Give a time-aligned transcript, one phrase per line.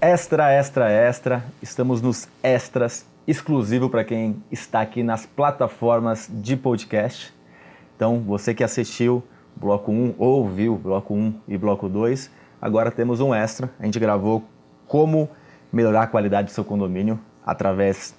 [0.00, 1.44] Extra, extra, extra.
[1.60, 7.34] Estamos nos extras, exclusivo para quem está aqui nas plataformas de podcast.
[7.96, 9.24] Então, você que assistiu
[9.56, 12.30] bloco 1 ou viu bloco 1 e bloco 2,
[12.62, 13.70] agora temos um extra.
[13.76, 14.44] A gente gravou
[14.86, 15.28] como
[15.72, 18.14] melhorar a qualidade do seu condomínio através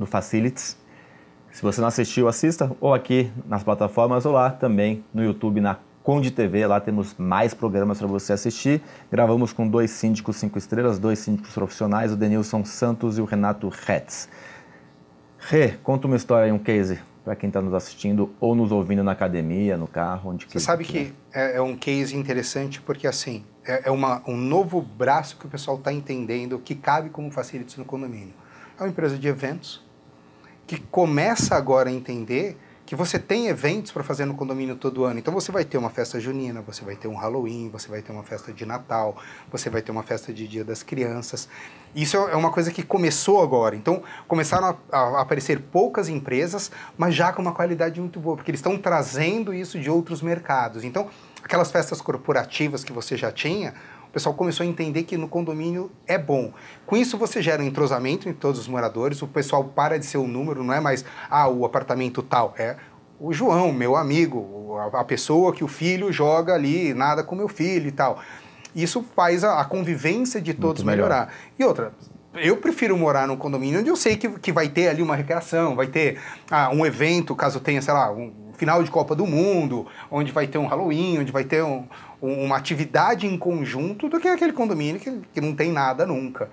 [0.00, 0.76] do Facilities.
[1.52, 5.76] Se você não assistiu, assista ou aqui nas plataformas ou lá também no YouTube na
[6.02, 8.82] Conde TV, lá temos mais programas para você assistir.
[9.10, 13.68] Gravamos com dois síndicos cinco estrelas, dois síndicos profissionais, o Denilson Santos e o Renato
[13.68, 14.28] Retz.
[15.38, 19.04] Rê, conta uma história aí, um case para quem está nos assistindo ou nos ouvindo
[19.04, 20.52] na academia, no carro, onde que.
[20.52, 24.82] Você sabe que é, é um case interessante porque assim é, é uma, um novo
[24.82, 28.34] braço que o pessoal está entendendo que cabe como facilities no condomínio.
[28.76, 29.84] É uma empresa de eventos
[30.66, 35.18] que começa agora a entender que você tem eventos para fazer no condomínio todo ano.
[35.18, 38.12] Então você vai ter uma festa junina, você vai ter um Halloween, você vai ter
[38.12, 39.16] uma festa de Natal,
[39.50, 41.48] você vai ter uma festa de Dia das Crianças.
[41.94, 43.76] Isso é uma coisa que começou agora.
[43.76, 48.50] Então começaram a, a aparecer poucas empresas, mas já com uma qualidade muito boa, porque
[48.50, 50.84] eles estão trazendo isso de outros mercados.
[50.84, 51.08] Então
[51.42, 53.74] aquelas festas corporativas que você já tinha,
[54.12, 56.52] o pessoal começou a entender que no condomínio é bom.
[56.84, 60.18] Com isso, você gera um entrosamento em todos os moradores, o pessoal para de ser
[60.18, 62.76] o um número, não é mais, ah, o apartamento tal, é
[63.18, 67.88] o João, meu amigo, a pessoa que o filho joga ali, nada com meu filho
[67.88, 68.20] e tal.
[68.76, 71.32] Isso faz a, convivência de todos melhorar.
[71.58, 71.94] E outra,
[72.34, 75.74] eu prefiro morar num condomínio onde eu sei que, que vai ter ali uma recreação,
[75.74, 79.86] vai ter ah, um evento, caso tenha, sei lá, um final de Copa do Mundo,
[80.10, 81.86] onde vai ter um Halloween, onde vai ter um,
[82.22, 86.48] uma atividade em conjunto do que aquele condomínio que, que não tem nada nunca.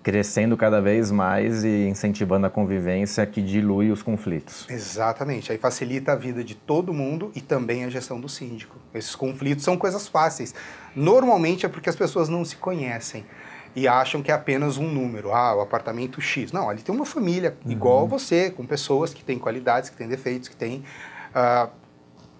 [0.00, 4.64] Crescendo cada vez mais e incentivando a convivência que dilui os conflitos.
[4.70, 5.50] Exatamente.
[5.50, 8.76] Aí facilita a vida de todo mundo e também a gestão do síndico.
[8.94, 10.54] Esses conflitos são coisas fáceis.
[10.94, 13.26] Normalmente é porque as pessoas não se conhecem
[13.74, 15.32] e acham que é apenas um número.
[15.32, 16.52] Ah, o apartamento X.
[16.52, 17.72] Não, ali tem uma família uhum.
[17.72, 20.84] igual a você, com pessoas que têm qualidades, que têm defeitos, que têm.
[21.34, 21.68] Uh,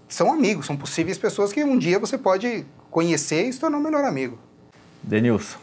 [0.09, 3.83] são amigos, são possíveis pessoas que um dia você pode conhecer e se tornar um
[3.83, 4.39] melhor amigo.
[5.03, 5.59] Denilson.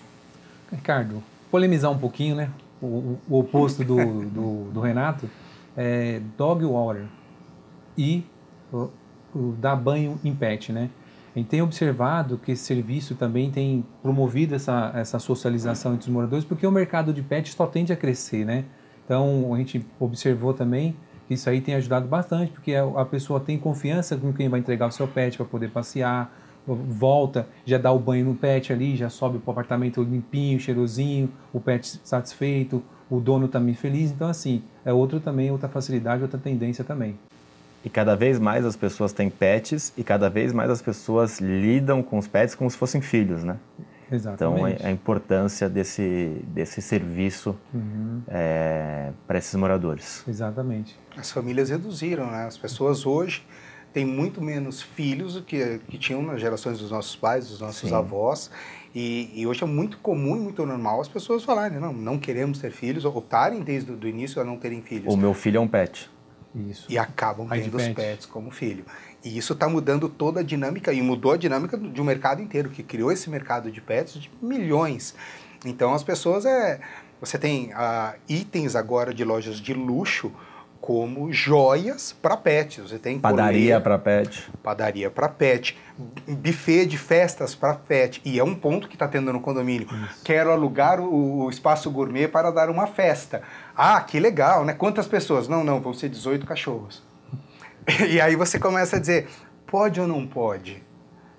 [0.72, 2.50] Ricardo, polemizar um pouquinho, né?
[2.82, 5.30] O, o oposto do, do, do, Renato
[5.76, 7.06] é dog water
[7.98, 8.24] e
[8.72, 8.90] o,
[9.34, 10.90] o dar banho em pet, né?
[11.36, 16.14] A gente tem observado que esse serviço também tem promovido essa, essa socialização entre os
[16.14, 18.66] moradores, porque o mercado de pet só tende a crescer, né?
[19.04, 20.96] Então, a gente observou também
[21.30, 24.92] isso aí tem ajudado bastante, porque a pessoa tem confiança com quem vai entregar o
[24.92, 26.32] seu pet para poder passear,
[26.68, 31.30] volta, já dá o banho no pet ali, já sobe para o apartamento limpinho, cheirosinho,
[31.54, 34.12] o pet satisfeito, o dono também feliz.
[34.12, 37.18] Então, assim, é outro também, outra facilidade, outra tendência tambem.
[37.84, 42.02] E cada vez mais as pessoas têm pets e cada vez mais as pessoas lidam
[42.02, 43.58] com os pets como se fossem filhos, né?
[44.12, 44.76] Exatamente.
[44.76, 48.22] Então, a importância desse, desse serviço uhum.
[48.28, 50.24] é, para esses moradores.
[50.28, 50.98] Exatamente.
[51.18, 52.46] As famílias reduziram, né?
[52.46, 53.44] As pessoas hoje
[53.94, 57.90] têm muito menos filhos do que, que tinham nas gerações dos nossos pais, dos nossos
[57.90, 57.96] Sim.
[57.96, 58.52] avós.
[58.94, 62.60] E, e, hoje é muito comum e muito normal as pessoas falarem, não, não queremos
[62.60, 65.14] ter filhos, optarem desde o início a não terem filhos.
[65.14, 66.10] O meu filho é um pet.
[66.56, 66.86] Isso.
[66.90, 68.86] E acabam tendo os pets como filho.
[69.24, 72.70] E isso está mudando toda a dinâmica, e mudou a dinâmica de um mercado inteiro,
[72.70, 75.14] que criou esse mercado de pets de milhões.
[75.66, 76.80] Então as pessoas é.
[77.20, 80.32] Você tem uh, itens agora de lojas de luxo
[80.86, 82.78] como joias para pets.
[82.78, 85.76] Você tem padaria para pet, padaria para pet,
[86.28, 88.22] buffet de festas para pet.
[88.24, 89.88] E é um ponto que está tendo no condomínio.
[89.88, 90.24] Isso.
[90.24, 93.42] Quero alugar o, o, espaço gourmet para dar uma festa.
[93.76, 94.74] Ah, que legal, né?
[94.74, 95.48] Quantas pessoas?
[95.48, 97.04] Não, não, vão ser 18 cachorros.
[98.08, 99.28] E aí você começa a dizer,
[99.68, 100.84] pode ou não pode?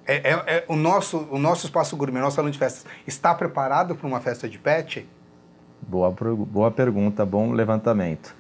[0.06, 3.96] É, é, é, o, nosso, o nosso espaço gourmet, nosso salão de festas, está preparado
[3.96, 5.08] para uma festa de pet?
[5.82, 8.34] Boa, boa pergunta, bom levantamento.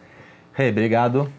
[0.56, 1.30] Rei, hey, obrigado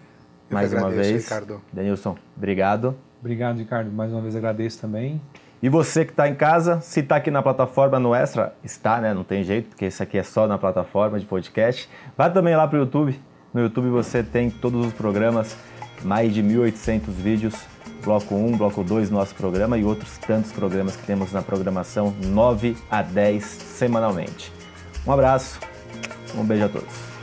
[0.48, 1.24] Eu mais agradeço, uma vez.
[1.24, 1.62] Ricardo.
[1.74, 2.96] Denilson, obrigado.
[3.20, 3.92] Obrigado, Ricardo.
[3.92, 5.20] Mais uma vez agradeço também.
[5.60, 9.16] E você que está em casa, se está aqui na plataforma no Extra, está, né?
[9.16, 11.90] Não tem jeito, porque isso aqui é só na plataforma de podcast.
[12.16, 13.20] Vá também lá para o YouTube.
[13.52, 15.58] No YouTube você tem todos os programas
[16.04, 17.56] mais de 1.800 vídeos,
[18.04, 22.14] bloco 1, bloco 2 do nosso programa e outros tantos programas que temos na programação
[22.24, 24.54] 9 a 10 semanalmente.
[25.08, 25.60] Um abraço,
[26.36, 27.17] um beijo a todos.